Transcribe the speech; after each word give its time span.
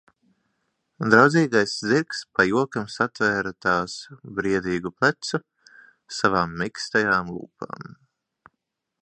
Draudzīgais 1.13 1.75
zirgs 1.89 2.21
pa 2.37 2.45
jokam 2.51 2.87
satvēra 2.93 3.51
tās 3.67 3.99
briedīgo 4.39 4.93
plecu 4.97 5.43
savām 6.23 6.57
mīkstajām 6.63 7.33
lūpām. 7.37 7.95